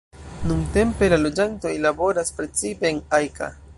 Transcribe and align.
Nuntempe 0.51 1.09
la 1.13 1.19
loĝantoj 1.25 1.73
laboras 1.87 2.33
precipe 2.39 2.91
en 2.93 3.03
Ajka. 3.19 3.53